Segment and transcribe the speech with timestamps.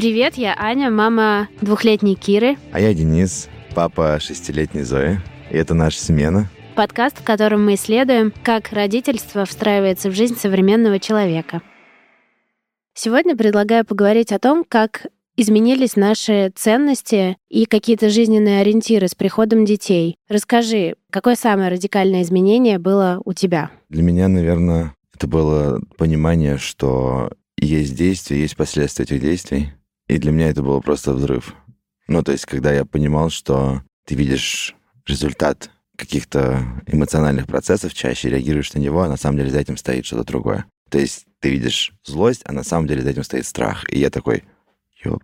[0.00, 2.56] Привет, я Аня, мама двухлетней Киры.
[2.72, 5.20] А я Денис, папа шестилетней Зои.
[5.50, 6.48] И это наша смена.
[6.74, 11.60] Подкаст, в котором мы исследуем, как родительство встраивается в жизнь современного человека.
[12.94, 15.06] Сегодня предлагаю поговорить о том, как
[15.40, 20.16] изменились наши ценности и какие-то жизненные ориентиры с приходом детей.
[20.28, 23.70] Расскажи, какое самое радикальное изменение было у тебя?
[23.88, 29.72] Для меня, наверное, это было понимание, что есть действия, есть последствия этих действий.
[30.08, 31.54] И для меня это было просто взрыв.
[32.08, 34.74] Ну, то есть, когда я понимал, что ты видишь
[35.06, 40.06] результат каких-то эмоциональных процессов, чаще реагируешь на него, а на самом деле за этим стоит
[40.06, 40.64] что-то другое.
[40.88, 43.84] То есть ты видишь злость, а на самом деле за этим стоит страх.
[43.92, 44.44] И я такой,
[45.04, 45.22] ёп.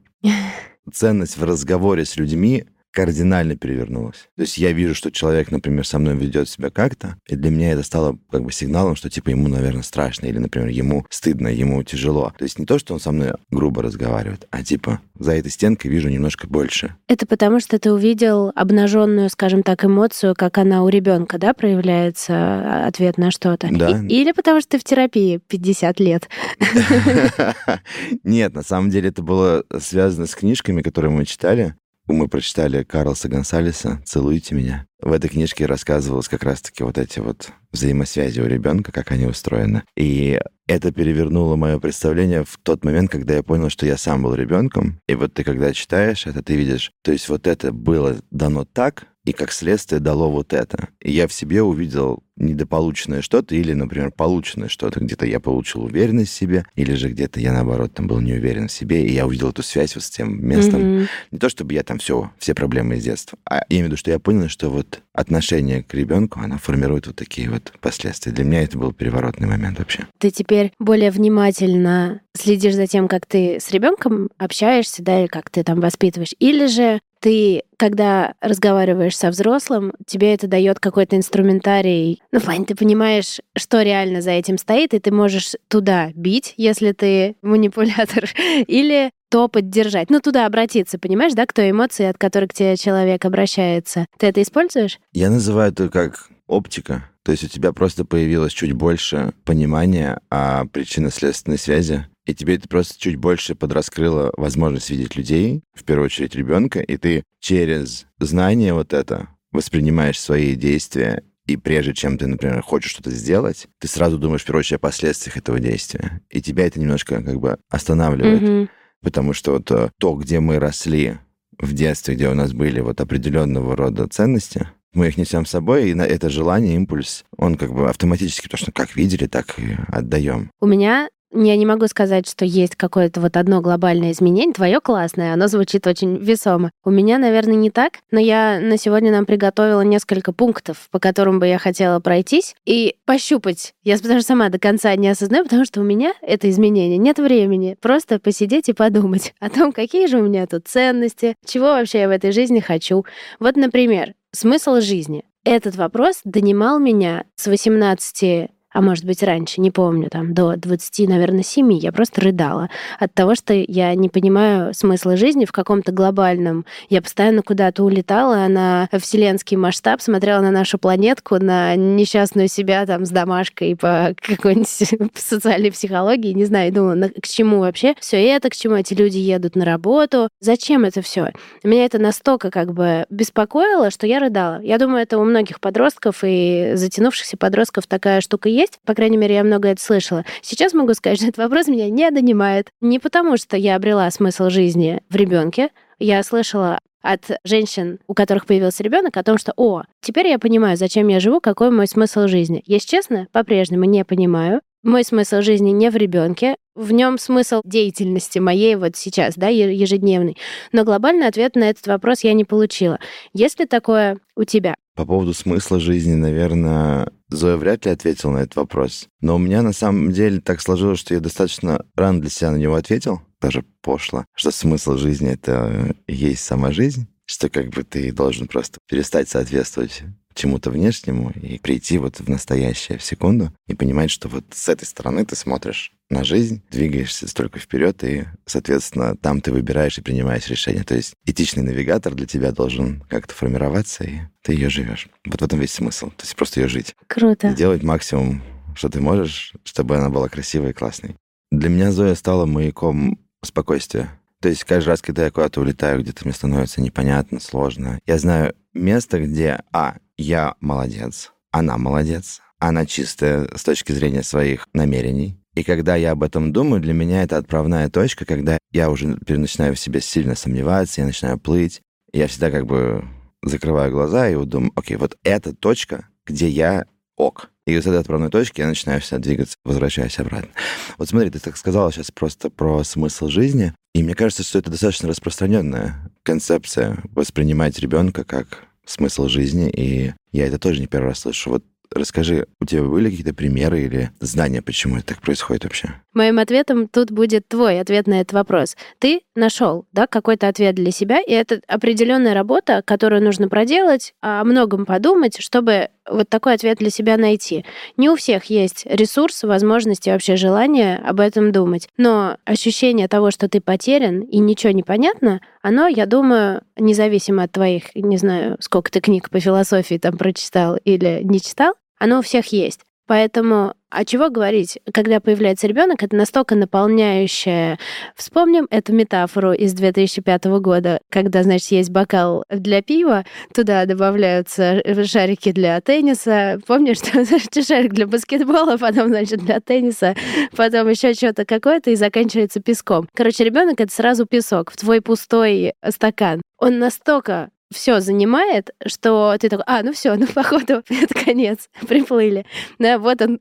[0.92, 4.26] Ценность в разговоре с людьми кардинально перевернулась.
[4.36, 7.72] То есть я вижу, что человек, например, со мной ведет себя как-то, и для меня
[7.72, 11.82] это стало как бы сигналом, что типа ему, наверное, страшно, или, например, ему стыдно, ему
[11.82, 12.32] тяжело.
[12.38, 15.90] То есть не то, что он со мной грубо разговаривает, а типа за этой стенкой
[15.90, 16.96] вижу немножко больше.
[17.06, 22.32] Это потому, что ты увидел обнаженную, скажем так, эмоцию, как она у ребенка, да, проявляется
[22.34, 23.68] а, ответ на что-то.
[23.70, 23.90] Да.
[23.90, 26.30] И- или потому что ты в терапии 50 лет.
[28.24, 31.74] Нет, на самом деле это было связано с книжками, которые мы читали.
[32.06, 34.86] Мы прочитали Карлса Гонсалеса «Целуйте меня».
[35.00, 39.82] В этой книжке рассказывалось как раз-таки вот эти вот взаимосвязи у ребенка, как они устроены.
[39.96, 44.34] И это перевернуло мое представление в тот момент, когда я понял, что я сам был
[44.34, 45.00] ребенком.
[45.08, 49.08] И вот ты, когда читаешь это, ты видишь, то есть вот это было дано так,
[49.24, 50.88] и как следствие дало вот это.
[51.00, 55.00] И я в себе увидел недополученное что-то или, например, полученное что-то.
[55.00, 58.68] Где-то я получил уверенность в себе, или же где-то я, наоборот, там был не уверен
[58.68, 60.82] в себе, и я увидел эту связь вот с тем местом.
[60.82, 61.08] Мгм.
[61.30, 63.96] Не то, чтобы я там все, все проблемы из детства, а я имею в виду,
[63.96, 68.32] что я понял, что вот отношение к ребенку, оно формирует вот такие вот последствия.
[68.32, 70.06] Для меня это был переворотный момент вообще.
[70.18, 75.50] Ты теперь более внимательно следишь за тем, как ты с ребенком общаешься, да, или как
[75.50, 76.34] ты там воспитываешь.
[76.38, 82.22] Или же ты, когда разговариваешь со взрослым, тебе это дает какой-то инструментарий.
[82.36, 86.52] Ну, в плане, ты понимаешь, что реально за этим стоит, и ты можешь туда бить,
[86.58, 88.28] если ты манипулятор,
[88.66, 90.10] или то поддержать.
[90.10, 94.04] Ну, туда обратиться, понимаешь, да, к той эмоции, от которой к тебе человек обращается.
[94.18, 94.98] Ты это используешь?
[95.14, 97.08] Я называю это как оптика.
[97.22, 102.68] То есть у тебя просто появилось чуть больше понимания о причинно-следственной связи, и тебе это
[102.68, 108.74] просто чуть больше подраскрыло возможность видеть людей, в первую очередь ребенка, и ты через знание
[108.74, 114.18] вот это воспринимаешь свои действия, и прежде чем ты, например, хочешь что-то сделать, ты сразу
[114.18, 116.20] думаешь, в первую очередь, о последствиях этого действия.
[116.30, 118.42] И тебя это немножко как бы останавливает.
[118.42, 118.70] Мгм.
[119.02, 121.18] Потому что вот э, то, где мы росли
[121.58, 125.90] в детстве, где у нас были вот определенного рода ценности, мы их несем с собой,
[125.90, 129.76] и на это желание, импульс, он как бы автоматически, то, что как видели, так и
[129.88, 130.50] отдаем.
[130.60, 131.08] У меня
[131.44, 134.54] я не могу сказать, что есть какое-то вот одно глобальное изменение.
[134.54, 136.70] Твое классное, оно звучит очень весомо.
[136.84, 141.38] У меня, наверное, не так, но я на сегодня нам приготовила несколько пунктов, по которым
[141.38, 143.74] бы я хотела пройтись и пощупать.
[143.82, 147.76] Я даже сама до конца не осознаю, потому что у меня это изменение нет времени.
[147.80, 152.08] Просто посидеть и подумать о том, какие же у меня тут ценности, чего вообще я
[152.08, 153.04] в этой жизни хочу.
[153.38, 155.24] Вот, например, смысл жизни.
[155.44, 161.08] Этот вопрос донимал меня с 18 а может быть раньше, не помню, там до 20,
[161.08, 162.68] наверное, 7, я просто рыдала
[162.98, 166.66] от того, что я не понимаю смысла жизни в каком-то глобальном.
[166.90, 173.06] Я постоянно куда-то улетала на вселенский масштаб, смотрела на нашу планетку, на несчастную себя там
[173.06, 174.68] с домашкой по какой-нибудь
[175.14, 179.56] социальной психологии, не знаю, думала, к чему вообще все это, к чему эти люди едут
[179.56, 181.32] на работу, зачем это все.
[181.64, 184.60] Меня это настолько как бы беспокоило, что я рыдала.
[184.60, 188.65] Я думаю, это у многих подростков и затянувшихся подростков такая штука есть.
[188.84, 190.24] По крайней мере, я много это слышала.
[190.42, 192.68] Сейчас могу сказать, что этот вопрос меня не донимает.
[192.80, 195.70] Не потому, что я обрела смысл жизни в ребенке.
[195.98, 200.76] Я слышала от женщин, у которых появился ребенок, о том, что, о, теперь я понимаю,
[200.76, 202.62] зачем я живу, какой мой смысл жизни.
[202.66, 204.60] Если честно, по-прежнему не понимаю.
[204.82, 210.36] Мой смысл жизни не в ребенке, в нем смысл деятельности моей вот сейчас, да, ежедневный.
[210.70, 213.00] Но глобальный ответ на этот вопрос я не получила.
[213.32, 214.76] Есть ли такое у тебя?
[214.94, 219.08] По поводу смысла жизни, наверное, Зоя вряд ли ответила на этот вопрос.
[219.20, 222.56] Но у меня на самом деле так сложилось, что я достаточно рано для себя на
[222.56, 228.12] него ответил, даже пошло, что смысл жизни— это есть сама жизнь, что как бы ты
[228.12, 230.02] должен просто перестать соответствовать
[230.34, 234.84] чему-то внешнему и прийти вот в настоящее, в секунду, и понимать, что вот с этой
[234.84, 240.48] стороны ты смотришь на жизнь, двигаешься столько вперед, и, соответственно, там ты выбираешь и принимаешь
[240.48, 240.84] решение.
[240.84, 245.08] То есть этичный навигатор для тебя должен как-то формироваться, и ты ее живешь.
[245.24, 246.10] Вот в этом весь смысл.
[246.10, 246.94] То есть просто ее жить.
[247.08, 247.48] Круто.
[247.48, 248.42] И делать максимум,
[248.76, 251.16] что ты можешь, чтобы она была красивой и классной.
[251.50, 254.10] Для меня Зоя стала маяком спокойствия.
[254.46, 258.54] То есть каждый раз, когда я куда-то улетаю, где-то мне становится непонятно, сложно, я знаю
[258.74, 265.36] место, где, а, я молодец, она молодец, она чистая с точки зрения своих намерений.
[265.56, 269.74] И когда я об этом думаю, для меня это отправная точка, когда я уже начинаю
[269.74, 271.82] в себе сильно сомневаться, я начинаю плыть.
[272.12, 273.04] Я всегда как бы
[273.42, 277.50] закрываю глаза и думаю, окей, вот эта точка, где я ок.
[277.66, 280.50] И с этой отправной точки я начинаю всегда двигаться, возвращаясь обратно.
[280.98, 283.74] Вот смотри, ты так сказала сейчас просто про смысл жизни.
[283.94, 290.46] И мне кажется, что это достаточно распространенная концепция воспринимать ребенка как смысл жизни, и я
[290.46, 291.50] это тоже не первый раз слышу.
[291.50, 295.94] Вот расскажи, у тебя были какие-то примеры или знания, почему это так происходит вообще?
[296.12, 298.76] Моим ответом тут будет твой ответ на этот вопрос.
[298.98, 304.44] Ты нашел, да, какой-то ответ для себя, и это определенная работа, которую нужно проделать, о
[304.44, 307.64] многом подумать, чтобы вот такой ответ для себя найти.
[307.96, 311.88] Не у всех есть ресурс, возможности, вообще желание об этом думать.
[311.96, 317.50] Но ощущение того, что ты потерян и ничего не понятно, оно, я думаю, независимо от
[317.50, 322.22] твоих, не знаю, сколько ты книг по философии там прочитал или не читал, оно у
[322.22, 322.82] всех есть.
[323.06, 327.78] Поэтому а чего говорить, когда появляется ребенок, это настолько наполняющее.
[328.16, 333.24] Вспомним эту метафору из 2005 года, когда, значит, есть бокал для пива,
[333.54, 336.58] туда добавляются шарики для тенниса.
[336.66, 340.16] Помнишь, что значит, шарик для баскетбола, потом, значит, для тенниса,
[340.56, 343.08] потом еще что-то какое-то и заканчивается песком.
[343.14, 346.42] Короче, ребенок это сразу песок в твой пустой стакан.
[346.58, 352.46] Он настолько все занимает, что ты такой, а, ну все, ну походу это конец, приплыли.
[352.78, 353.40] Да, вот он,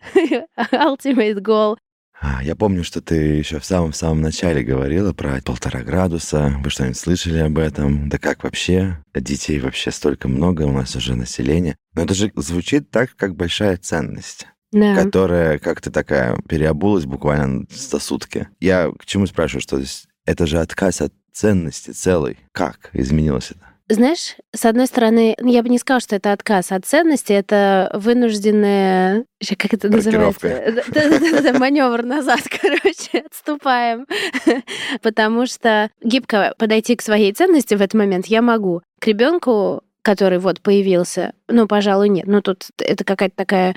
[0.71, 1.77] ultimate goal.
[2.21, 6.55] А, я помню, что ты еще в самом-самом начале говорила про полтора градуса.
[6.63, 8.07] Вы что-нибудь слышали об этом?
[8.07, 9.03] Да как вообще?
[9.13, 11.75] Детей вообще столько много, у нас уже население.
[11.93, 14.47] Но это же звучит так, как большая ценность.
[14.71, 14.93] Да.
[14.93, 18.49] которая как-то такая переобулась буквально за сутки.
[18.59, 19.81] Я к чему спрашиваю, что
[20.25, 22.39] это же отказ от ценности целой.
[22.51, 23.74] Как изменилось это?
[23.87, 29.25] Знаешь, с одной стороны, я бы не сказала, что это отказ от ценности, это вынужденная...
[29.57, 30.83] Как это называется?
[30.87, 34.07] Да-да-да, маневр назад, короче, отступаем.
[35.03, 38.81] Потому что гибко подойти к своей ценности в этот момент я могу.
[38.99, 42.27] К ребенку который вот появился, ну, пожалуй, нет.
[42.27, 43.75] Ну, тут это какая-то такая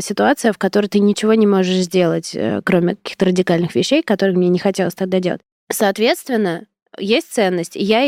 [0.00, 4.48] ситуация, в которой ты ничего не можешь сделать, э, кроме каких-то радикальных вещей, которые мне
[4.48, 5.40] не хотелось тогда делать.
[5.70, 6.64] Соответственно,
[6.98, 8.00] есть ценность, я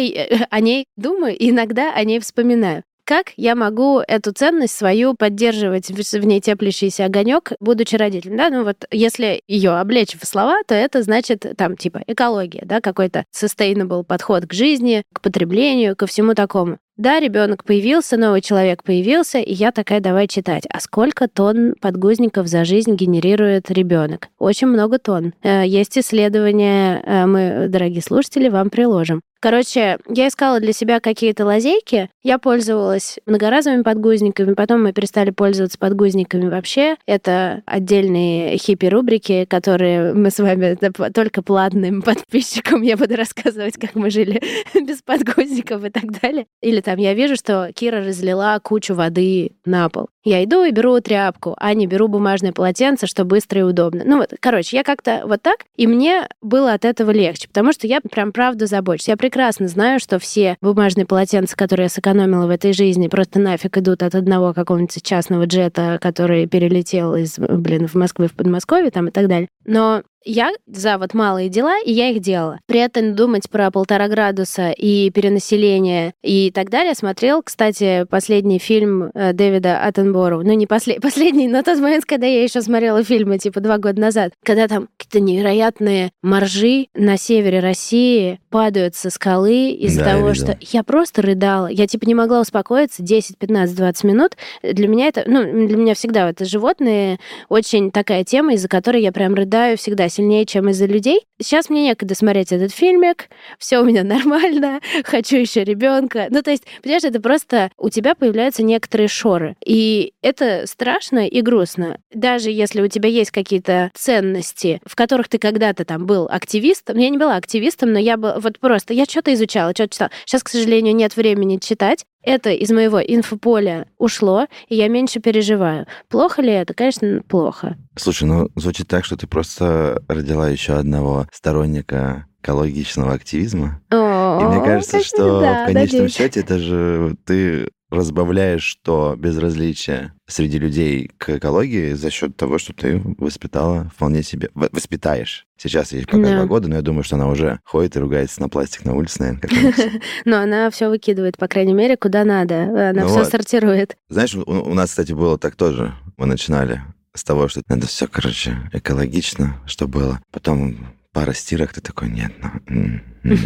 [0.51, 2.83] о ней думаю и иногда о ней вспоминаю.
[3.11, 8.37] Как я могу эту ценность свою поддерживать, в ней теплящийся огонек, будучи родителем?
[8.37, 12.81] Да, ну вот если ее облечь в слова, то это значит там типа экология, да,
[12.81, 16.79] какой-то sustainable подход к жизни, к потреблению, ко всему такому.
[17.01, 20.65] Да, ребенок появился, новый человек появился, и я такая, давай читать.
[20.71, 24.29] А сколько тонн подгузников за жизнь генерирует ребенок?
[24.39, 25.33] Очень много тонн.
[25.43, 29.23] Э, есть исследования, э, мы, дорогие слушатели, вам приложим.
[29.41, 32.11] Короче, я искала для себя какие-то лазейки.
[32.23, 36.97] Я пользовалась многоразовыми подгузниками, потом мы перестали пользоваться подгузниками вообще.
[37.07, 40.77] Это отдельные хиппи-рубрики, которые мы с вами
[41.15, 44.43] только платным подписчикам я буду рассказывать, как мы жили
[44.75, 46.47] без подгузников и так далее.
[46.61, 50.09] Или там я вижу, что Кира разлила кучу воды на пол.
[50.25, 54.03] Я иду и беру тряпку, а не беру бумажное полотенце, что быстро и удобно.
[54.05, 57.87] Ну вот, короче, я как-то вот так, и мне было от этого легче, потому что
[57.87, 59.09] я прям правда забочусь.
[59.09, 63.79] Я прекрасно знаю, что все бумажные полотенца, которые я сэкономила в этой жизни, просто нафиг
[63.79, 69.09] идут от одного какого-нибудь частного джета, который перелетел из, блин, в Москвы в Подмосковье там
[69.09, 69.49] и так далее.
[69.65, 72.61] Но я за вот малые дела, и я их делала.
[72.67, 79.11] При этом думать про полтора градуса и перенаселение и так далее смотрел, кстати, последний фильм
[79.15, 80.43] э, Дэвида Аттенборо.
[80.43, 81.01] Ну, не послед...
[81.03, 84.89] последний, но тот момент, когда я еще смотрела фильмы, типа, два года назад, когда там
[84.97, 90.59] какие-то невероятные моржи на севере России падают со скалы из-за да, того, я что...
[90.61, 91.67] Я просто рыдала.
[91.69, 94.37] Я, типа, не могла успокоиться 10, 15, 20 минут.
[94.63, 95.25] Для меня это...
[95.27, 100.09] Ну, для меня всегда это животные очень такая тема, из-за которой я прям рыдаю всегда
[100.09, 101.21] сильнее, чем из-за людей.
[101.41, 106.27] Сейчас мне некогда смотреть этот фильмик, все у меня нормально, хочу еще ребенка.
[106.31, 109.57] Ну, то есть, понимаешь, это просто у тебя появляются некоторые шоры.
[109.65, 111.99] И это страшно и грустно.
[112.13, 116.99] Даже если у тебя есть какие-то ценности, в которых ты когда-то там был активистом.
[116.99, 120.11] Я не была активистом, но я был вот просто, я что-то изучала, что-то читала.
[120.25, 125.87] Сейчас, к сожалению, нет времени читать, это из моего инфополя ушло, и я меньше переживаю.
[126.09, 126.75] Плохо ли это?
[126.75, 127.77] Конечно, плохо.
[127.97, 133.81] Слушай, ну звучит так, что ты просто родила еще одного сторонника экологичного активизма.
[133.91, 136.15] О, и мне кажется, что да, в конечном надеюсь.
[136.15, 142.73] счете это же ты разбавляешь то безразличие среди людей к экологии за счет того, что
[142.73, 144.51] ты воспитала вполне себе...
[144.55, 145.47] Воспитаешь.
[145.57, 146.37] Сейчас ей пока да.
[146.37, 149.21] два года, но я думаю, что она уже ходит и ругается на пластик на улице,
[149.21, 150.01] наверное.
[150.25, 152.91] Но она все выкидывает, по крайней мере, куда надо.
[152.91, 153.97] Она все сортирует.
[154.09, 155.95] Знаешь, у нас, кстати, было так тоже.
[156.17, 156.83] Мы начинали
[157.13, 160.21] с того, что надо все, короче, экологично, что было.
[160.31, 160.77] Потом
[161.13, 162.33] пара стирок, ты такой, нет,
[162.69, 163.01] ну,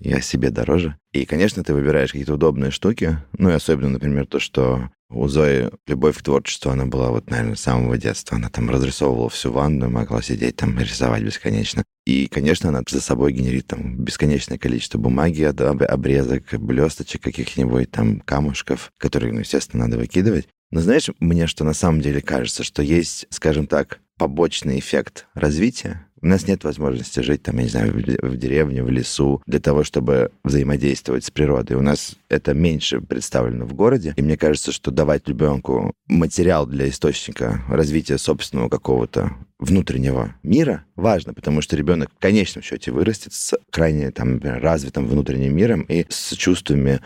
[0.00, 0.96] я себе дороже.
[1.12, 5.70] И, конечно, ты выбираешь какие-то удобные штуки, ну и особенно, например, то, что у Зои
[5.86, 8.36] любовь к творчеству, она была вот, наверное, с самого детства.
[8.36, 11.84] Она там разрисовывала всю ванну, могла сидеть там, рисовать бесконечно.
[12.04, 18.92] И, конечно, она за собой генерит там бесконечное количество бумаги, обрезок, блесточек каких-нибудь там камушков,
[18.98, 20.48] которые, ну, естественно, надо выкидывать.
[20.70, 26.06] Но знаешь, мне что на самом деле кажется, что есть, скажем так, побочный эффект развития,
[26.24, 29.84] у нас нет возможности жить там, я не знаю, в деревне, в лесу, для того,
[29.84, 31.76] чтобы взаимодействовать с природой.
[31.76, 34.14] У нас это меньше представлено в городе.
[34.16, 41.34] И мне кажется, что давать ребенку материал для источника развития собственного какого-то внутреннего мира важно,
[41.34, 46.06] потому что ребенок в конечном счете вырастет с крайне там, например, развитым внутренним миром и
[46.08, 47.00] с чувствами,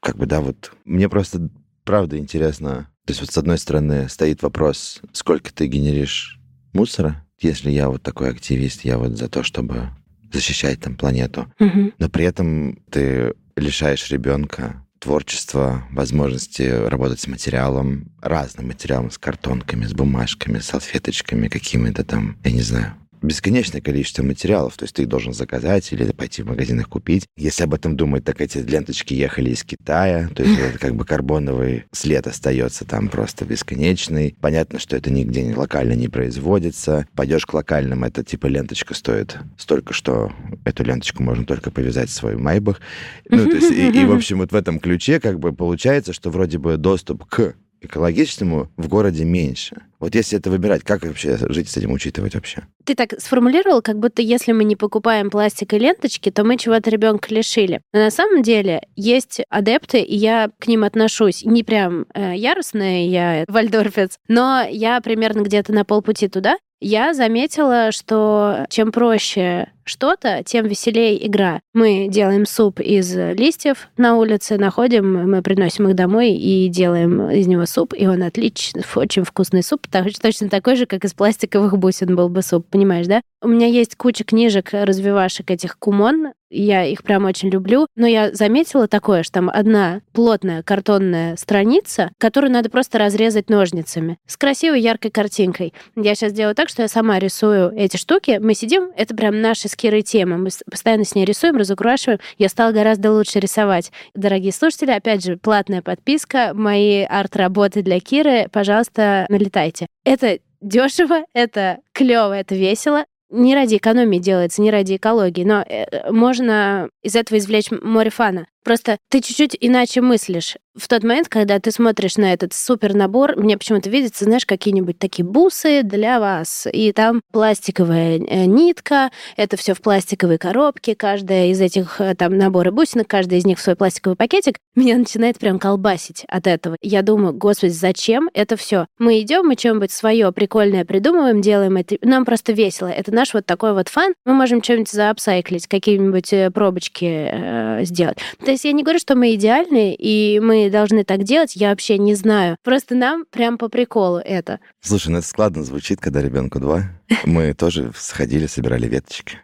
[0.00, 1.48] как бы, да, вот мне просто
[1.84, 2.90] правда интересно.
[3.06, 6.38] То есть вот с одной стороны стоит вопрос, сколько ты генеришь
[6.74, 9.90] мусора, если я вот такой активист, я вот за то, чтобы
[10.32, 11.92] защищать там планету, угу.
[11.98, 19.86] но при этом ты лишаешь ребенка творчества, возможности работать с материалом, разным материалом, с картонками,
[19.86, 25.02] с бумажками, с салфеточками, какими-то там, я не знаю, бесконечное количество материалов, то есть ты
[25.02, 27.26] их должен заказать или пойти в магазин их купить.
[27.36, 31.04] Если об этом думать, так эти ленточки ехали из Китая, то есть это как бы
[31.04, 34.36] карбоновый след остается там просто бесконечный.
[34.40, 37.06] Понятно, что это нигде не локально не производится.
[37.14, 40.32] Пойдешь к локальным, это типа ленточка стоит столько, что
[40.64, 42.80] эту ленточку можно только повязать в свой майбах.
[43.28, 46.30] Ну, то есть, и, и, в общем, вот в этом ключе как бы получается, что
[46.30, 49.82] вроде бы доступ к экологичному в городе меньше.
[50.00, 52.66] Вот если это выбирать, как вообще жить с этим, учитывать вообще?
[52.84, 56.90] Ты так сформулировал, как будто если мы не покупаем пластик и ленточки, то мы чего-то
[56.90, 57.80] ребенка лишили.
[57.92, 63.06] Но на самом деле есть адепты, и я к ним отношусь не прям э, яростная,
[63.06, 66.58] я вальдорфец, но я примерно где-то на полпути туда.
[66.80, 71.60] Я заметила, что чем проще что-то, тем веселее игра.
[71.74, 77.46] Мы делаем суп из листьев на улице, находим, мы приносим их домой и делаем из
[77.46, 79.86] него суп, и он отличный, очень вкусный суп,
[80.22, 83.20] точно такой же, как из пластиковых бусин был бы суп, понимаешь, да?
[83.42, 88.32] У меня есть куча книжек, развивашек этих кумон, я их прям очень люблю, но я
[88.32, 94.80] заметила такое, что там одна плотная картонная страница, которую надо просто разрезать ножницами с красивой
[94.80, 95.74] яркой картинкой.
[95.94, 99.68] Я сейчас делаю так, что я сама рисую эти штуки, мы сидим, это прям наши
[99.78, 100.36] Кирой тема.
[100.36, 102.20] Мы постоянно с ней рисуем, разукрашиваем.
[102.36, 103.92] Я стала гораздо лучше рисовать.
[104.14, 109.86] Дорогие слушатели, опять же, платная подписка, мои арт-работы для Киры, пожалуйста, налетайте.
[110.04, 116.10] Это дешево, это клево, это весело не ради экономии делается, не ради экологии, но э,
[116.10, 118.46] можно из этого извлечь море фана.
[118.64, 120.56] Просто ты чуть-чуть иначе мыслишь.
[120.78, 124.98] В тот момент, когда ты смотришь на этот супер набор, мне почему-то видится, знаешь, какие-нибудь
[124.98, 126.68] такие бусы для вас.
[126.72, 132.38] И там пластиковая э, нитка, это все в пластиковой коробке, каждая из этих э, там
[132.38, 134.58] наборы бусинок, каждая из них в свой пластиковый пакетик.
[134.76, 136.76] Меня начинает прям колбасить от этого.
[136.80, 138.86] Я думаю, господи, зачем это все?
[139.00, 141.96] Мы идем, мы чем-нибудь свое прикольное придумываем, делаем это.
[142.02, 142.86] Нам просто весело.
[142.86, 144.14] Это наш вот такой вот фан.
[144.24, 148.18] Мы можем что-нибудь заапсайклить, какие-нибудь э, пробочки э, сделать.
[148.48, 151.98] То есть я не говорю, что мы идеальны, и мы должны так делать, я вообще
[151.98, 152.56] не знаю.
[152.64, 154.58] Просто нам прям по приколу это.
[154.80, 156.84] Слушай, ну это складно звучит, когда ребенку два.
[157.26, 159.36] Мы тоже сходили, собирали веточки.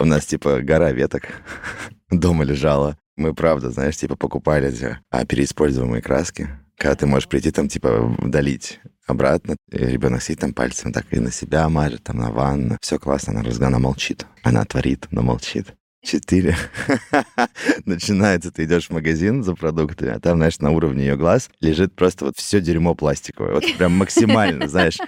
[0.00, 1.28] У нас типа гора веток
[2.10, 2.98] дома лежала.
[3.16, 8.80] Мы, правда, знаешь, типа покупали а, переиспользуемые краски, когда ты можешь прийти там, типа, долить
[9.06, 9.54] обратно.
[9.70, 12.78] И ребенок сидит там пальцем так и на себя мажет, там на ванну.
[12.80, 14.26] Все классно, она, она молчит.
[14.42, 15.74] Она творит, но молчит.
[16.02, 16.56] Четыре.
[17.84, 21.94] Начинается, ты идешь в магазин за продуктами, а там, знаешь, на уровне ее глаз лежит
[21.94, 23.54] просто вот все дерьмо пластиковое.
[23.54, 24.98] Вот прям максимально, знаешь,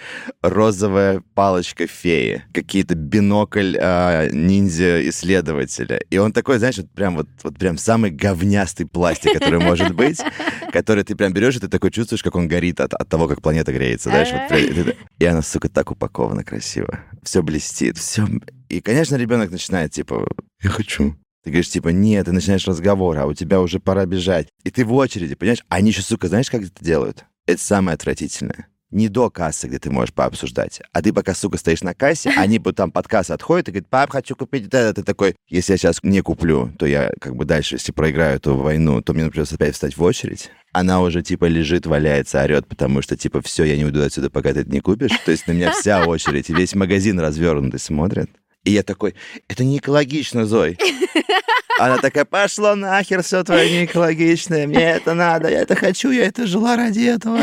[0.42, 6.00] розовая палочка феи, какие-то бинокль а, ниндзя-исследователя.
[6.10, 10.20] И он такой, знаешь, вот прям вот, вот прям самый говнястый пластик, который может быть,
[10.72, 13.42] который ты прям берешь, и ты такой чувствуешь, как он горит от, от того, как
[13.42, 14.28] планета греется, знаешь.
[14.32, 16.98] Вот, и она, сука, так упакована красиво.
[17.22, 18.26] Все блестит, все
[18.70, 20.26] и, конечно, ребенок начинает, типа,
[20.62, 21.16] я хочу.
[21.42, 24.46] Ты говоришь, типа, нет, ты начинаешь разговор, а у тебя уже пора бежать.
[24.62, 25.64] И ты в очереди, понимаешь?
[25.68, 27.24] А они еще, сука, знаешь, как это делают?
[27.46, 28.68] Это самое отвратительное.
[28.92, 30.82] Не до кассы, где ты можешь пообсуждать.
[30.92, 34.10] А ты пока, сука, стоишь на кассе, они там под кассой отходят и говорят, пап,
[34.10, 34.94] хочу купить это.
[34.94, 38.54] Ты такой, если я сейчас не куплю, то я как бы дальше, если проиграю эту
[38.54, 40.50] войну, то мне придется опять встать в очередь.
[40.72, 44.52] Она уже типа лежит, валяется, орет, потому что типа все, я не уйду отсюда, пока
[44.52, 45.18] ты это не купишь.
[45.24, 48.30] То есть на меня вся очередь, весь магазин развернутый смотрит.
[48.64, 49.14] И я такой,
[49.48, 50.78] это не экологично, Зой.
[51.78, 56.26] Она такая, пошло нахер, все твое не экологичное, мне это надо, я это хочу, я
[56.26, 57.40] это жила ради этого.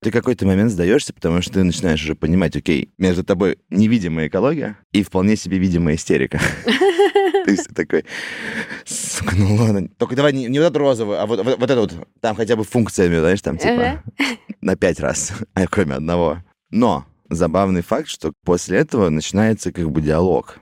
[0.00, 4.76] Ты какой-то момент сдаешься, потому что ты начинаешь уже понимать, окей, между тобой невидимая экология
[4.90, 6.40] и вполне себе видимая истерика.
[6.64, 8.04] То есть такой,
[8.84, 11.80] сука, ну ладно, только давай не, не вот эту розовую, а вот, вот, вот эту
[11.80, 14.02] вот, там хотя бы функциями, знаешь, там типа
[14.60, 16.42] на пять раз, а кроме одного.
[16.70, 20.58] Но забавный факт, что после этого начинается как бы диалог.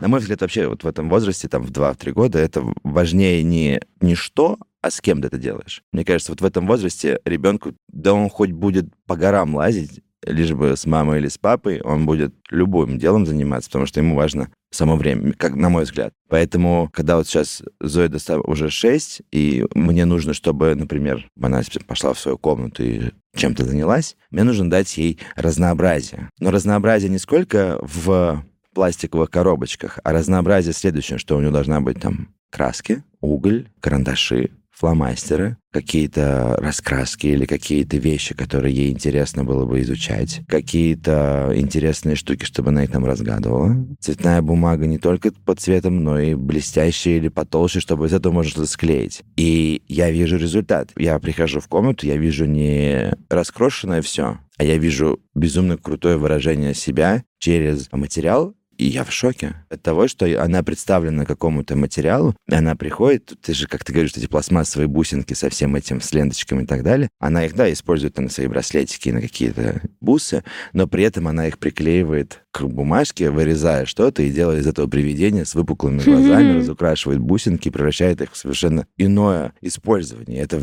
[0.00, 3.80] На мой взгляд, вообще вот в этом возрасте, там, в 2-3 года, это важнее не,
[4.00, 5.82] не что, а с кем ты это делаешь.
[5.92, 10.52] Мне кажется, вот в этом возрасте ребенку, да он хоть будет по горам лазить, лишь
[10.52, 14.50] бы с мамой или с папой, он будет любым делом заниматься, потому что ему важно
[14.70, 16.12] само время, как на мой взгляд.
[16.28, 18.10] Поэтому, когда вот сейчас Зоя
[18.44, 24.16] уже 6, и мне нужно, чтобы, например, она пошла в свою комнату и чем-то занялась,
[24.30, 26.30] мне нужно дать ей разнообразие.
[26.38, 32.00] Но разнообразие не сколько в пластиковых коробочках, а разнообразие следующее, что у нее должна быть
[32.00, 39.80] там краски, уголь, карандаши, фломастеры, какие-то раскраски или какие-то вещи, которые ей интересно было бы
[39.82, 43.86] изучать, какие-то интересные штуки, чтобы она их там разгадывала.
[44.00, 48.50] Цветная бумага не только по цветам, но и блестящая или потолще, чтобы из этого можно
[48.50, 49.22] что-то склеить.
[49.36, 50.90] И я вижу результат.
[50.96, 56.74] Я прихожу в комнату, я вижу не раскрошенное все, а я вижу безумно крутое выражение
[56.74, 62.54] себя через материал, и я в шоке от того, что она представлена какому-то материалу, и
[62.54, 66.62] она приходит, ты же, как ты говоришь, эти пластмассовые бусинки со всем этим, с ленточками
[66.62, 71.04] и так далее, она их, да, использует на свои браслетики, на какие-то бусы, но при
[71.04, 76.00] этом она их приклеивает к бумажке, вырезая что-то и делая из этого привидения с выпуклыми
[76.00, 80.40] глазами, разукрашивает бусинки, превращает их в совершенно иное использование.
[80.40, 80.58] Это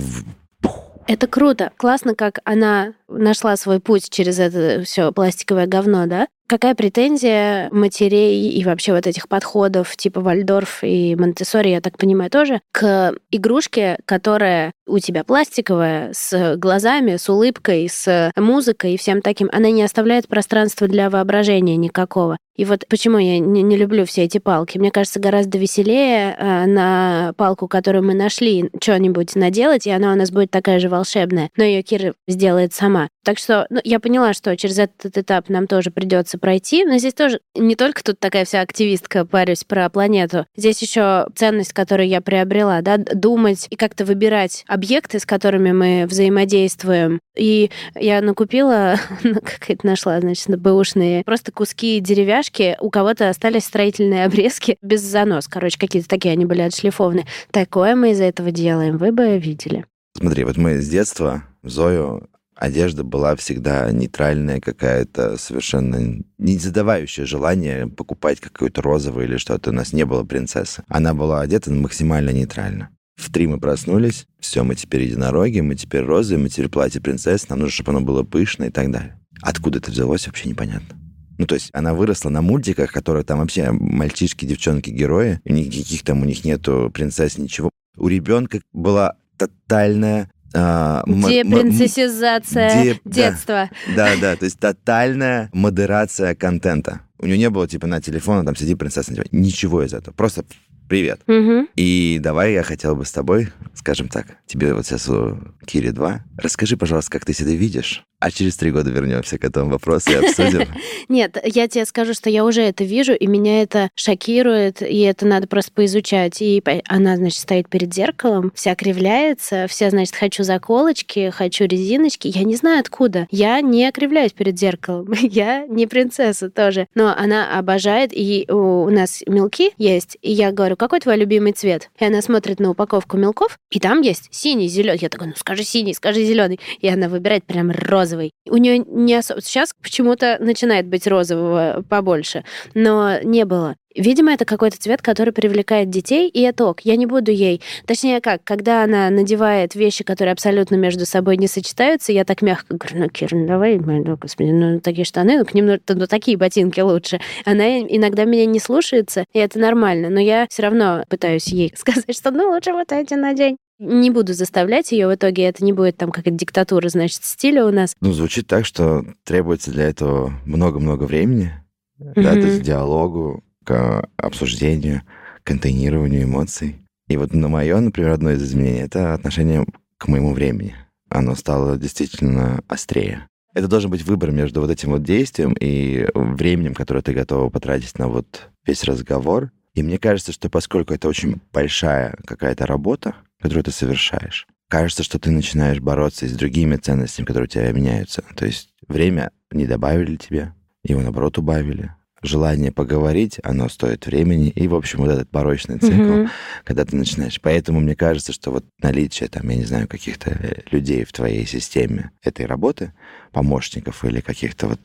[1.07, 1.71] это круто.
[1.77, 6.27] Классно, как она нашла свой путь через это все пластиковое говно, да?
[6.49, 12.31] Какая претензия матерей и вообще вот этих подходов типа Вальдорф и Монтессори, я так понимаю,
[12.31, 19.21] тоже, к игрушке, которая у тебя пластиковая, с глазами, с улыбкой, с музыкой и всем
[19.21, 22.37] таким, она не оставляет пространства для воображения никакого.
[22.57, 24.77] И вот почему я не, не люблю все эти палки.
[24.77, 30.15] Мне кажется, гораздо веселее э, на палку, которую мы нашли, что-нибудь наделать, и она у
[30.15, 31.49] нас будет такая же волшебная.
[31.55, 33.09] Но ее Кира сделает сама.
[33.23, 36.83] Так что ну, я поняла, что через этот этап нам тоже придется пройти.
[36.85, 40.45] Но здесь тоже не только тут такая вся активистка парюсь про планету.
[40.55, 46.05] Здесь еще ценность, которую я приобрела, да, думать и как-то выбирать объекты, с которыми мы
[46.07, 47.19] взаимодействуем.
[47.35, 52.46] И я накупила, ну, как то нашла, значит, бэушные, просто куски деревяшки.
[52.79, 55.47] У кого-то остались строительные обрезки без занос.
[55.47, 57.25] Короче, какие-то такие они были отшлифованы.
[57.51, 58.97] Такое мы из этого делаем.
[58.97, 59.85] Вы бы видели.
[60.17, 67.87] Смотри, вот мы с детства Зою одежда была всегда нейтральная какая-то, совершенно не задавающая желание
[67.87, 69.69] покупать какое-то розовое или что-то.
[69.69, 70.83] У нас не было принцессы.
[70.87, 72.89] Она была одета максимально нейтрально.
[73.15, 77.47] В три мы проснулись, все, мы теперь единороги, мы теперь розы, мы теперь платье принцессы,
[77.49, 79.19] нам нужно, чтобы оно было пышное и так далее.
[79.41, 81.06] Откуда это взялось, вообще непонятно.
[81.37, 86.03] Ну, то есть она выросла на мультиках, которые там вообще мальчишки, девчонки, герои, и никаких
[86.03, 87.69] там у них нету принцесс, ничего.
[87.95, 93.69] У ребенка была тотальная а, Депринцессизация деп, детства.
[93.95, 97.01] Да, да, да, то есть тотальная модерация контента.
[97.19, 99.13] У нее не было типа на телефоне там сиди принцесса.
[99.31, 100.13] Ничего из этого.
[100.13, 100.45] Просто
[100.87, 101.21] привет.
[101.27, 101.67] Угу.
[101.75, 106.23] И давай я хотел бы с тобой, скажем так, тебе вот сейчас у Кири 2.
[106.37, 110.15] Расскажи, пожалуйста, как ты себя видишь а через три года вернемся к этому вопросу и
[110.15, 110.67] обсудим.
[111.09, 115.25] Нет, я тебе скажу, что я уже это вижу, и меня это шокирует, и это
[115.25, 116.41] надо просто поизучать.
[116.41, 122.27] И она, значит, стоит перед зеркалом, вся кривляется, вся, значит, хочу заколочки, хочу резиночки.
[122.27, 123.27] Я не знаю откуда.
[123.29, 125.11] Я не кривляюсь перед зеркалом.
[125.21, 126.87] Я не принцесса тоже.
[126.95, 131.89] Но она обожает, и у нас мелки есть, и я говорю, какой твой любимый цвет?
[131.99, 134.99] И она смотрит на упаковку мелков, и там есть синий, зеленый.
[135.01, 136.59] Я такой, ну скажи синий, скажи зеленый.
[136.79, 138.31] И она выбирает прям розовый розовый.
[138.49, 139.41] У нее не особо...
[139.41, 142.43] Сейчас почему-то начинает быть розового побольше,
[142.73, 143.75] но не было.
[143.95, 146.81] Видимо, это какой-то цвет, который привлекает детей, и это ок.
[146.81, 147.61] Я не буду ей...
[147.87, 152.77] Точнее, как, когда она надевает вещи, которые абсолютно между собой не сочетаются, я так мягко
[152.77, 156.07] говорю, ну, Кир, ну, давай, ну, господи, ну, такие штаны, ну, к ним ну, ну,
[156.07, 157.19] такие ботинки лучше.
[157.43, 162.15] Она иногда меня не слушается, и это нормально, но я все равно пытаюсь ей сказать,
[162.15, 163.57] что ну, лучше вот эти надень.
[163.79, 167.71] Не буду заставлять ее, в итоге это не будет там какая-то диктатура, значит, стиля у
[167.71, 167.95] нас.
[168.01, 171.53] Ну, звучит так, что требуется для этого много-много времени,
[171.99, 172.13] mm-hmm.
[172.15, 175.03] да, то есть диалогу, к обсуждению,
[175.43, 176.77] контейнированию эмоций.
[177.09, 179.65] И вот на мое, например, одно из изменений— это отношение
[179.97, 180.75] к моему времени.
[181.09, 183.27] Оно стало действительно острее.
[183.53, 187.97] Это должен быть выбор между вот этим вот действием и временем, которое ты готова потратить
[187.97, 189.51] на вот весь разговор.
[189.73, 195.19] И мне кажется, что поскольку это очень большая какая-то работа, которую ты совершаешь, кажется, что
[195.19, 198.23] ты начинаешь бороться и с другими ценностями, которые у тебя меняются.
[198.35, 201.91] То есть время не добавили тебе, его, наоборот, убавили
[202.23, 206.29] желание поговорить, оно стоит времени, и, в общем, вот этот порочный цикл, mm-hmm.
[206.63, 207.39] когда ты начинаешь.
[207.41, 211.45] Поэтому мне кажется, что вот наличие, там, я не знаю, каких-то э, людей в твоей
[211.45, 212.93] системе этой работы,
[213.31, 214.79] помощников или каких-то вот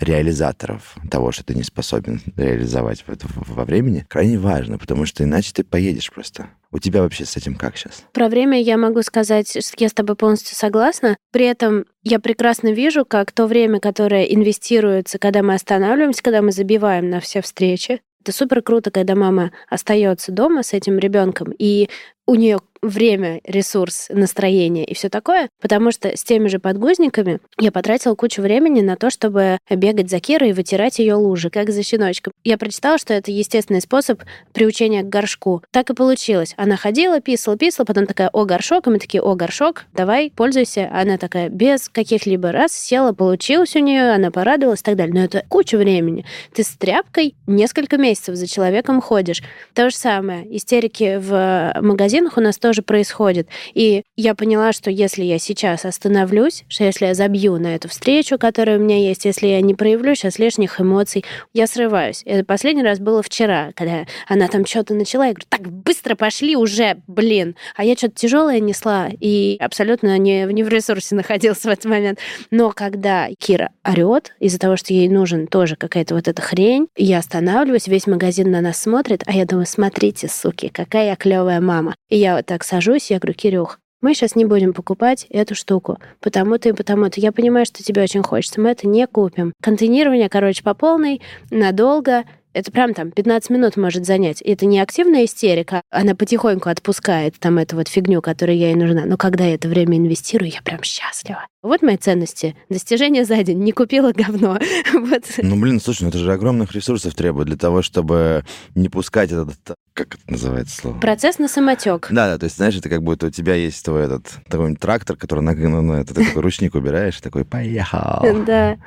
[0.00, 5.64] реализаторов того, что ты не способен реализовать во времени, крайне важно, потому что иначе ты
[5.64, 6.50] поедешь просто.
[6.70, 8.04] У тебя вообще с этим как сейчас?
[8.12, 11.16] Про время я могу сказать, что я с тобой полностью согласна.
[11.32, 16.52] При этом я прекрасно вижу, как то время, которое инвестируется, когда мы останавливаемся, когда мы
[16.52, 21.88] забиваем на все встречи, это супер круто, когда мама остается дома с этим ребенком, и
[22.28, 27.72] у нее время, ресурс, настроение и все такое, потому что с теми же подгузниками я
[27.72, 31.82] потратила кучу времени на то, чтобы бегать за Кирой и вытирать ее лужи, как за
[31.82, 32.32] щеночком.
[32.44, 35.62] Я прочитала, что это естественный способ приучения к горшку.
[35.70, 36.54] Так и получилось.
[36.56, 40.90] Она ходила, писала, писала, потом такая, о, горшок, и мы такие, о, горшок, давай, пользуйся.
[40.92, 45.14] Она такая, без каких-либо раз села, получилось у нее, она порадовалась и так далее.
[45.14, 46.24] Но это куча времени.
[46.54, 49.42] Ты с тряпкой несколько месяцев за человеком ходишь.
[49.74, 50.44] То же самое.
[50.56, 51.74] Истерики в
[52.18, 53.48] магазинах у нас тоже происходит.
[53.74, 58.38] И я поняла, что если я сейчас остановлюсь, что если я забью на эту встречу,
[58.38, 62.22] которая у меня есть, если я не проявлю сейчас лишних эмоций, я срываюсь.
[62.24, 66.56] Это последний раз было вчера, когда она там что-то начала, я говорю, так, быстро пошли
[66.56, 67.56] уже, блин.
[67.76, 72.18] А я что-то тяжелое несла и абсолютно не, не в ресурсе находился в этот момент.
[72.50, 77.18] Но когда Кира орет из-за того, что ей нужен тоже какая-то вот эта хрень, я
[77.18, 81.94] останавливаюсь, весь магазин на нас смотрит, а я думаю, смотрите, суки, какая я клевая мама.
[82.08, 85.98] И я вот так сажусь, я говорю, Кирюх, мы сейчас не будем покупать эту штуку,
[86.20, 87.20] потому-то и потому-то.
[87.20, 89.52] Я понимаю, что тебе очень хочется, мы это не купим.
[89.60, 94.40] Контейнирование, короче, по полной, надолго, это прям там 15 минут может занять.
[94.42, 99.04] И это не активная истерика, она потихоньку отпускает там эту вот фигню, которая ей нужна.
[99.04, 101.46] Но когда я это время инвестирую, я прям счастлива.
[101.62, 102.56] Вот мои ценности.
[102.68, 103.58] Достижения за день.
[103.58, 104.58] Не купила говно.
[104.92, 105.24] вот.
[105.38, 109.56] Ну, блин, слушай, ну это же огромных ресурсов требует для того, чтобы не пускать этот
[109.98, 111.00] как это называется слово?
[111.00, 112.06] Процесс на самотек.
[112.12, 115.16] Да, да, то есть, знаешь, это как будто у тебя есть твой этот такой трактор,
[115.16, 118.24] который на, ну, ну, это, ты такой ручник убираешь, такой, поехал.
[118.46, 118.78] Да.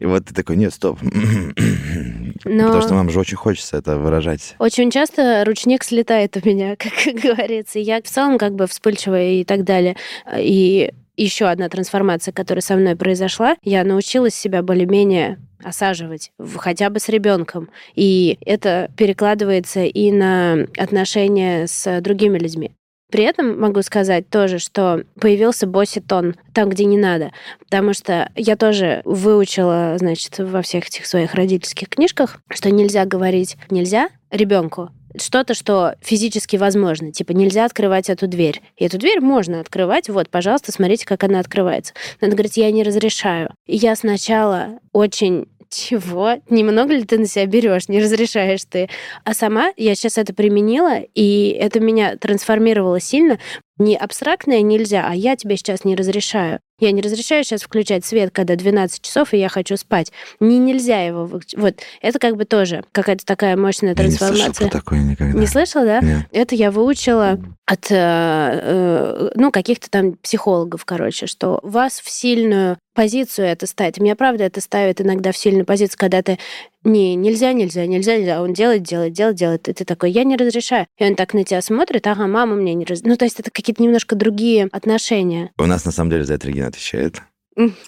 [0.00, 0.98] И вот ты такой, нет, стоп.
[2.44, 2.66] Но...
[2.66, 4.54] Потому что нам же очень хочется это выражать.
[4.58, 7.78] Очень часто ручник слетает у меня, как говорится.
[7.78, 9.96] Я в целом как бы вспыльчивая и так далее.
[10.36, 17.00] И еще одна трансформация, которая со мной произошла, я научилась себя более-менее осаживать, хотя бы
[17.00, 17.68] с ребенком.
[17.94, 22.72] И это перекладывается и на отношения с другими людьми.
[23.10, 27.32] При этом могу сказать тоже, что появился босси-тон там, где не надо.
[27.58, 33.56] Потому что я тоже выучила, значит, во всех этих своих родительских книжках, что нельзя говорить
[33.70, 37.12] «нельзя» ребенку, что-то, что физически возможно.
[37.12, 38.60] Типа нельзя открывать эту дверь.
[38.76, 40.08] И эту дверь можно открывать.
[40.08, 41.94] Вот, пожалуйста, смотрите, как она открывается.
[42.20, 43.54] Надо говорить, я не разрешаю.
[43.66, 46.40] И я сначала очень чего?
[46.48, 48.88] Немного ли ты на себя берешь, не разрешаешь ты?
[49.24, 53.38] А сама я сейчас это применила, и это меня трансформировало сильно.
[53.78, 56.60] Не абстрактное нельзя, а я тебе сейчас не разрешаю.
[56.80, 60.12] Я не разрешаю сейчас включать свет, когда 12 часов, и я хочу спать.
[60.38, 61.28] Не нельзя его...
[61.56, 64.42] Вот, это как бы тоже какая-то такая мощная трансформация.
[64.42, 65.38] Я не слышал про такое никогда.
[65.38, 66.00] Не слышал, да?
[66.00, 66.26] Нет.
[66.30, 72.78] Это я выучила от, э, э, ну, каких-то там психологов, короче, что вас в сильную
[72.94, 73.98] позицию это ставит.
[73.98, 76.38] Меня, правда, это ставит иногда в сильную позицию, когда ты
[76.84, 78.42] не, нельзя, нельзя, нельзя, нельзя.
[78.42, 79.68] Он делает, делает, делает, делает.
[79.68, 80.86] И ты такой, я не разрешаю.
[80.96, 83.06] И он так на тебя смотрит, ага, мама мне не разрешает.
[83.06, 85.50] Ну, то есть это какие-то немножко другие отношения.
[85.58, 87.22] У нас, на самом деле, за это Регина отвечает.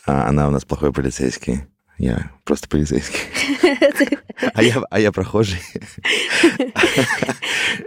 [0.06, 1.60] А она у нас плохой полицейский.
[1.98, 3.20] Я просто полицейский.
[4.54, 5.58] А я, а я прохожий.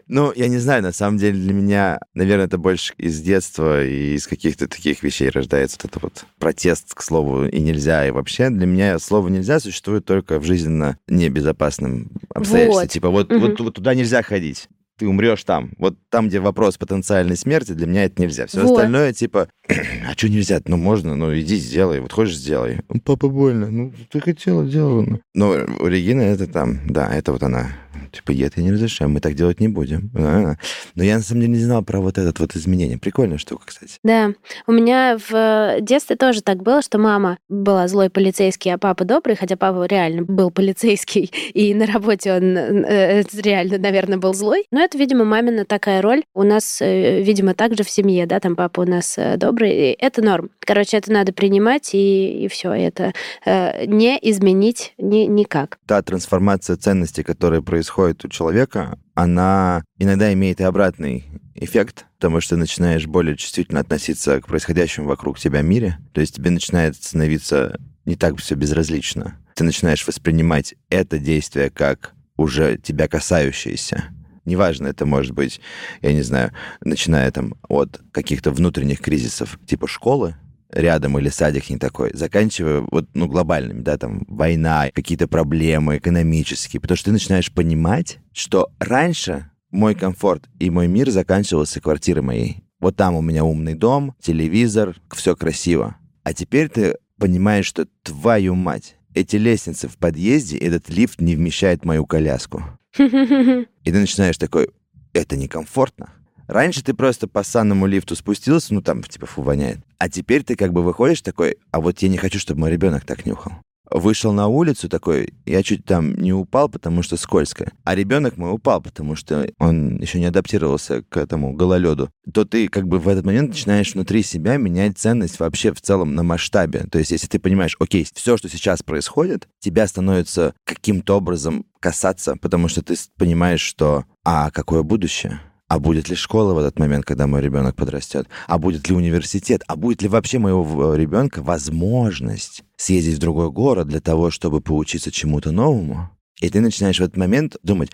[0.08, 4.16] Ну, я не знаю, на самом деле для меня, наверное, это больше из детства и
[4.16, 8.08] из каких-то таких вещей рождается вот это вот протест к слову «и нельзя».
[8.08, 12.82] И вообще для меня слово «нельзя» существует только в жизненно небезопасном обстоятельстве.
[12.84, 12.90] Вот.
[12.92, 13.40] Типа вот, Мгм.
[13.42, 14.68] вот, вот туда нельзя ходить.
[14.98, 15.72] Ты умрешь там.
[15.80, 18.46] Вот там, где вопрос потенциальной смерти, для меня это нельзя.
[18.46, 18.72] Все Вот.
[18.72, 20.62] остальное, типа, а что нельзя?
[20.66, 22.00] Ну, можно, ну, иди сделай.
[22.00, 22.80] Вот хочешь, сделай.
[22.90, 23.72] «Ну, Папа, больно.
[23.72, 25.02] Ну, ты хотела, делала.
[25.02, 25.20] ну».
[25.34, 27.70] Но у Регины это там, да, это вот она.
[28.12, 30.12] Типа, нет, я не разрешаю, мы так делать не будем.
[30.16, 30.58] А-а-а.
[30.96, 32.98] Но я, на самом деле, не знал про вот это вот изменение.
[32.98, 33.94] Прикольная штука, кстати.
[34.04, 34.34] Да,
[34.68, 39.36] у меня в детстве тоже так было, что мама была злой полицейский, а папа добрый,
[39.36, 44.66] хотя папа реально был полицейский, и на работе он э, реально, наверное, был злой.
[44.72, 46.24] Но это, видимо, мамина такая роль.
[46.34, 49.98] У нас, э, видимо, также в семье, да, там папа у нас э, добрый, и
[50.00, 50.50] это норм.
[50.60, 53.14] Короче, это надо принимать, и, и все, это
[53.46, 55.80] э, не изменить ни, никак.
[55.86, 57.83] Та трансформация ценностей, которая происходит
[58.26, 64.42] у человека, она иногда имеет и обратный эффект, потому что ты начинаешь более чувствительно относиться
[64.42, 65.98] к происходящему вокруг тебя мире.
[66.14, 69.38] То есть тебе начинает становиться не так все безразлично.
[69.56, 74.06] Ты начинаешь воспринимать это действие как уже тебя касающееся.
[74.46, 75.62] Неважно, это может быть,
[76.02, 80.36] я не знаю, начиная там от каких-то внутренних кризисов, типа школы,
[80.74, 86.82] рядом или садик не такой, заканчивая вот, ну, глобальными, да, там, война, какие-то проблемы экономические,
[86.82, 92.64] потому что ты начинаешь понимать, что раньше мой комфорт и мой мир заканчивался квартирой моей.
[92.80, 95.96] Вот там у меня умный дом, телевизор, все красиво.
[96.24, 101.86] А теперь ты понимаешь, что твою мать, эти лестницы в подъезде, этот лифт не вмещает
[101.86, 102.64] мою коляску.
[102.98, 104.70] И ты начинаешь такой,
[105.14, 106.12] это некомфортно.
[106.54, 109.80] Раньше ты просто по санному лифту спустился, ну там типа фу воняет.
[109.98, 113.06] А теперь ты как бы выходишь такой, а вот я не хочу, чтобы мой ребенок
[113.06, 113.54] так нюхал.
[113.90, 117.72] Вышел на улицу такой, я чуть там не упал, потому что скользко.
[117.84, 122.12] А ребенок мой упал, потому что он еще не адаптировался к этому гололеду.
[122.32, 126.14] То ты как бы в этот момент начинаешь внутри себя менять ценность вообще в целом
[126.14, 126.86] на масштабе.
[126.92, 132.36] То есть если ты понимаешь, окей, все, что сейчас происходит, тебя становится каким-то образом касаться,
[132.40, 135.40] потому что ты понимаешь, что а какое будущее?
[135.74, 138.28] А будет ли школа в этот момент, когда мой ребенок подрастет?
[138.46, 139.64] А будет ли университет?
[139.66, 145.10] А будет ли вообще моего ребенка возможность съездить в другой город для того, чтобы поучиться
[145.10, 146.12] чему-то новому?
[146.40, 147.90] И ты начинаешь в этот момент думать,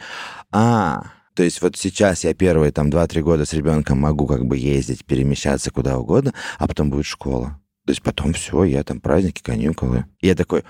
[0.52, 4.58] а, то есть вот сейчас я первые там 2-3 года с ребенком могу как бы
[4.58, 7.62] ездить, перемещаться куда угодно, а потом будет школа.
[7.86, 10.04] То есть потом все, я там праздники, каникулы.
[10.20, 10.66] И я такой,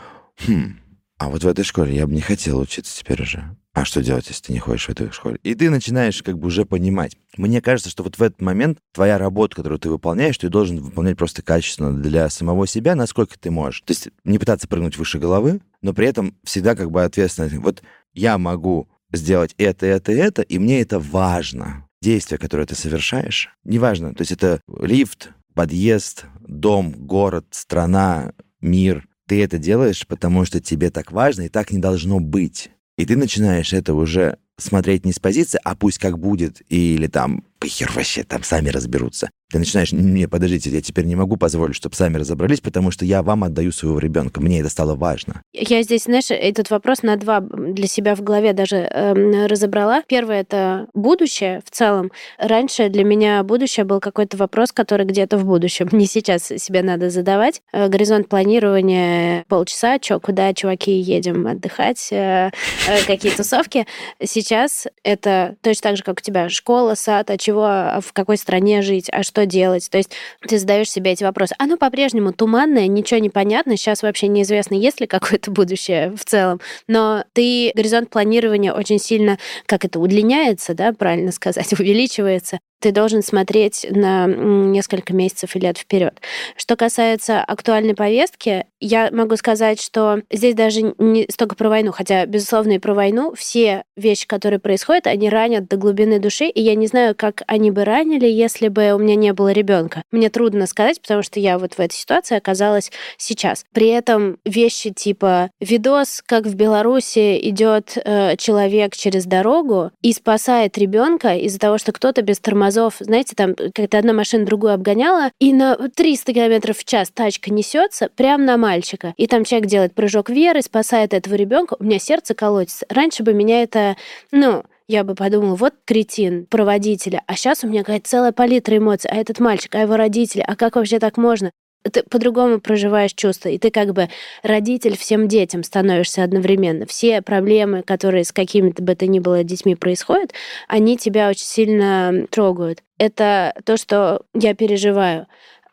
[0.46, 0.78] хм,
[1.20, 3.56] а вот в этой школе я бы не хотел учиться теперь уже.
[3.74, 5.36] А что делать, если ты не ходишь в эту школу?
[5.44, 7.18] И ты начинаешь как бы уже понимать.
[7.38, 11.18] Мне кажется, что вот в этот момент твоя работа, которую ты выполняешь, ты должен выполнять
[11.18, 13.82] просто качественно для самого себя, насколько ты можешь.
[13.82, 17.50] То есть не пытаться прыгнуть выше головы, но при этом всегда как бы ответственно.
[17.60, 21.86] Вот я могу сделать это, это, это, и мне это важно.
[22.02, 24.16] Действие, которое ты совершаешь, неважно.
[24.16, 29.09] То есть это лифт, подъезд, дом, город, страна, мир.
[29.30, 32.72] Ты это делаешь, потому что тебе так важно, и так не должно быть.
[32.98, 37.44] И ты начинаешь это уже смотреть не с позиции, а пусть как будет, или там,
[37.60, 39.30] похер вообще, там сами разберутся.
[39.52, 43.24] Ты начинаешь, не, подождите, я теперь не могу позволить, чтобы сами разобрались, потому что я
[43.24, 45.42] вам отдаю своего ребенка, мне это стало важно.
[45.54, 50.04] Я здесь, знаешь, этот вопрос на два для себя в голове даже э, разобрала.
[50.08, 52.12] Первое— это будущее в целом.
[52.38, 55.90] Раньше для меня будущее был какой-то вопрос, который где-то в будущем.
[55.92, 57.64] Не сейчас себе надо задавать.
[57.74, 62.52] Э, горизонт планирования полчаса, чё, куда, чуваки, едем отдыхать, э,
[62.88, 63.88] э, какие тусовки.
[64.24, 68.38] Сейчас это точно так же, как у тебя школа, сад, а чего, а в какой
[68.38, 69.90] стране жить, а что делать.
[69.90, 70.12] То есть
[70.48, 71.56] ты задаешь себе эти вопросы.
[71.58, 73.78] Оно по-прежнему туманное, ничего не понятно.
[73.78, 76.60] Сейчас вообще неизвестно, есть ли какое-то будущее в целом.
[76.88, 83.22] Но ты горизонт планирования очень сильно, как это, удлиняется, да, правильно сказать, увеличивается ты должен
[83.22, 86.20] смотреть на несколько месяцев и лет вперед.
[86.58, 92.26] Что касается актуальной повестки, я могу сказать, что здесь даже не столько про войну, хотя,
[92.26, 96.76] безусловно, и про войну, все вещи, которые происходят, они ранят до глубины души, и я
[96.76, 100.04] не знаю, как они бы ранили, если бы у меня не было ребенка.
[100.12, 103.66] Мне трудно сказать, потому что я вот в этой ситуации оказалась сейчас.
[103.74, 110.78] При этом вещи типа видос, как в Беларуси идет э, человек через дорогу и спасает
[110.78, 115.32] ребенка из-за того, что кто-то без тормозов тормозов, знаете, там как-то одна машина другую обгоняла,
[115.40, 119.14] и на 300 км в час тачка несется прямо на мальчика.
[119.18, 121.76] И там человек делает прыжок веры, спасает этого ребенка.
[121.80, 122.86] У меня сердце колотится.
[122.90, 123.96] Раньше бы меня это,
[124.32, 129.10] ну, я бы подумала, вот кретин, проводителя, а сейчас у меня какая-то целая палитра эмоций,
[129.12, 131.52] а этот мальчик, а его родители, а как вообще так можно?
[131.84, 134.10] Ты по-другому проживаешь чувства, и ты как бы
[134.44, 136.86] родитель всем детям становишься одновременно.
[136.86, 140.34] Все проблемы, которые с какими-то бы то ни было детьми происходят,
[140.68, 142.84] они тебя очень сильно трогают.
[142.98, 145.28] Это то, что я переживаю.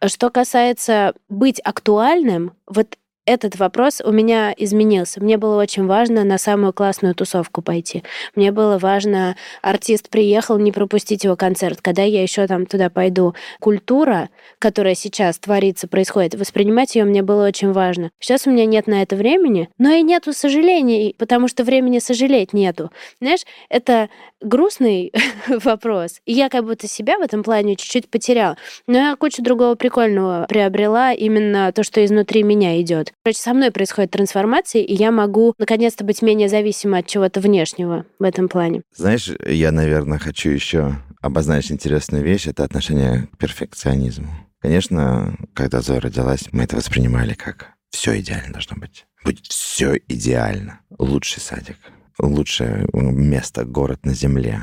[0.04, 5.20] Что касается быть актуальным, вот этот вопрос у меня изменился.
[5.20, 8.04] Мне было очень важно на самую классную тусовку пойти.
[8.36, 11.80] Мне было важно, артист приехал, не пропустить его концерт.
[11.82, 17.46] Когда я еще там туда пойду, культура, которая сейчас творится, происходит, воспринимать ее мне было
[17.46, 18.10] очень важно.
[18.20, 22.52] Сейчас у меня нет на это времени, но и нету сожалений, потому что времени сожалеть
[22.52, 22.92] нету.
[23.20, 24.08] Знаешь, это
[24.40, 25.12] грустный
[25.48, 26.20] вопрос.
[26.26, 28.56] Я как будто себя в этом плане чуть-чуть потеряла.
[28.86, 33.12] Но я кучу другого прикольного приобрела, именно то, что изнутри меня идет.
[33.26, 38.06] Короче, со мной происходит трансформация, и я могу наконец-то быть менее зависима от чего-то внешнего
[38.20, 38.82] в этом плане.
[38.94, 42.46] Знаешь, я, наверное, хочу еще обозначить интересную вещь.
[42.46, 44.28] Это отношение к перфекционизму.
[44.60, 49.06] Конечно, когда Зоя родилась, мы это воспринимали как все идеально должно быть.
[49.24, 50.78] Будет все идеально.
[50.96, 51.78] Лучший садик,
[52.20, 54.60] лучшее место, город на земле.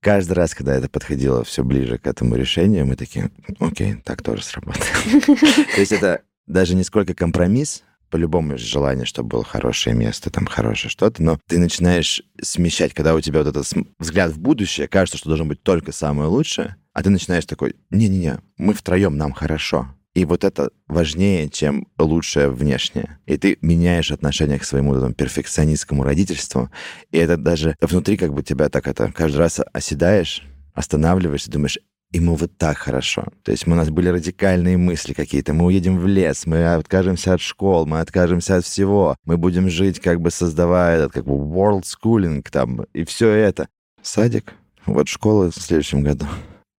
[0.00, 4.42] Каждый раз, когда это подходило все ближе к этому решению, мы такие, окей, так тоже
[4.42, 4.86] сработает.
[5.26, 10.90] То есть это даже не сколько компромисс, по-любому желание, чтобы было хорошее место, там хорошее
[10.90, 13.66] что-то, но ты начинаешь смещать, когда у тебя вот этот
[13.98, 18.38] взгляд в будущее, кажется, что должно быть только самое лучшее, а ты начинаешь такой, не-не-не,
[18.56, 19.88] мы втроем, нам хорошо.
[20.14, 23.18] И вот это важнее, чем лучшее внешнее.
[23.26, 26.70] И ты меняешь отношение к своему этому перфекционистскому родительству.
[27.10, 30.42] И это даже внутри как бы тебя так это каждый раз оседаешь,
[30.72, 31.78] останавливаешься, думаешь,
[32.12, 33.26] ему вот так хорошо.
[33.42, 35.52] То есть у нас были радикальные мысли какие-то.
[35.52, 39.16] Мы уедем в лес, мы откажемся от школ, мы откажемся от всего.
[39.24, 43.68] Мы будем жить, как бы создавая этот как бы world schooling там, и все это.
[44.02, 44.54] Садик,
[44.86, 46.26] вот школа в следующем году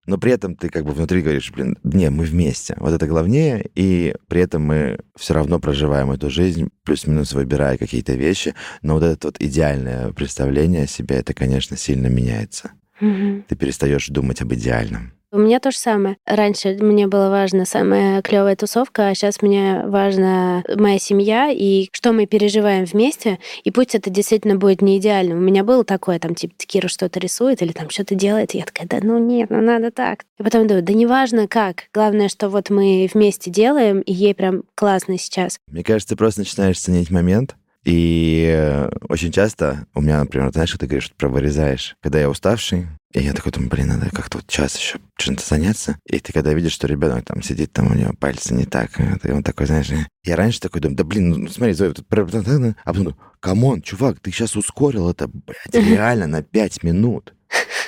[0.07, 2.75] но при этом ты как бы внутри говоришь, блин, не, мы вместе.
[2.79, 8.13] Вот это главнее, и при этом мы все равно проживаем эту жизнь, плюс-минус выбирая какие-то
[8.13, 12.71] вещи, но вот это вот идеальное представление о себе, это, конечно, сильно меняется.
[13.01, 13.43] Угу.
[13.49, 15.11] Ты перестаешь думать об идеальном.
[15.29, 16.17] У меня то же самое.
[16.25, 22.13] Раньше мне было важно самая клевая тусовка, а сейчас мне важна моя семья и что
[22.13, 23.37] мы переживаем вместе.
[23.65, 25.35] И пусть это действительно будет не идеально.
[25.35, 28.55] У меня было такое, там, типа, Кира что-то рисует или там что-то делает.
[28.55, 30.23] И я такая, да ну нет, ну надо так.
[30.39, 31.85] И потом думаю, да неважно как.
[31.93, 35.59] Главное, что вот мы вместе делаем, и ей прям классно сейчас.
[35.67, 40.73] Мне кажется, ты просто начинаешь ценить момент, и э, очень часто у меня, например, знаешь,
[40.73, 41.95] ты говоришь, что про вырезаешь.
[42.01, 45.97] Когда я уставший, и я такой думаю, блин, надо как-то вот час еще чем-то заняться.
[46.05, 49.31] И ты когда видишь, что ребенок там сидит, там у него пальцы не так, и
[49.31, 49.89] он такой, знаешь,
[50.25, 52.05] я раньше такой думаю, да блин, ну смотри, Зоя, тут...
[52.09, 57.33] а потом, come on, чувак, ты сейчас ускорил это, блядь, реально на пять минут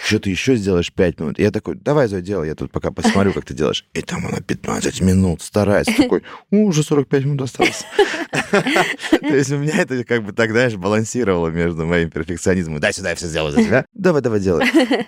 [0.10, 1.40] что ты еще сделаешь 5 минут?
[1.40, 3.86] И я такой, давай, Зоя, делай, я тут пока посмотрю, как ты делаешь.
[3.94, 5.94] И там она 15 минут старается.
[5.96, 7.86] Такой, уже 45 минут осталось.
[8.52, 12.80] То есть у меня это как бы так, знаешь, балансировало между моим перфекционизмом.
[12.80, 13.86] Дай сюда, я все сделаю за тебя.
[13.94, 14.66] Давай, давай, делай.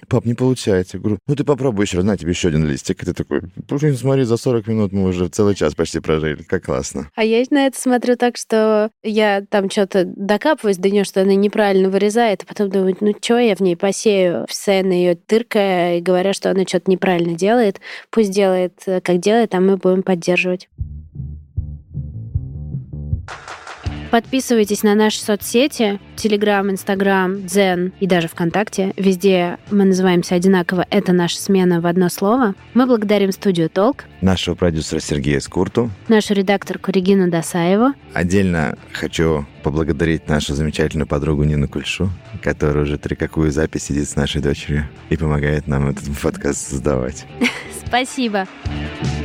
[0.08, 0.98] Пап, не получается.
[0.98, 3.02] Я говорю, ну ты попробуй еще раз, на тебе еще один листик.
[3.02, 6.44] И ты такой, блин, смотри, за 40 минут мы уже целый час почти прожили.
[6.44, 7.10] Как классно.
[7.16, 11.34] А я на это смотрю так, что я там что-то докапываюсь до нее, что она
[11.34, 14.41] неправильно вырезает, а потом думаю, ну что я в ней посею?
[14.42, 17.80] Э, постоянно ее тыркая и говоря, что она что-то неправильно делает.
[18.10, 20.70] Пусть делает, э, как делает, а мы будем поддерживать.
[24.12, 28.94] Подписывайтесь на наши соцсети, Телеграм, Инстаграм, Дзен и даже ВКонтакте.
[28.98, 32.54] Везде мы называемся одинаково «Это наша смена» в одно слово.
[32.74, 35.90] Мы благодарим студию «Толк», Нашего продюсера Сергея Скурту.
[36.10, 42.10] нашу редакторку Регину Досаеву, Отдельно хочу поблагодарить нашу замечательную подругу Нину Кульшу,
[42.44, 47.26] которая уже три какую запись сидит с нашей дочерью и помогает нам этот подкаст создавать.
[47.88, 48.46] Спасибо.
[48.66, 49.21] Наша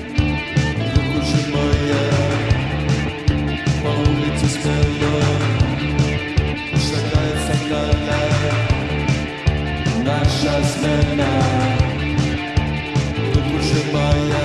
[10.55, 11.27] смена
[13.34, 14.44] Выпущенная По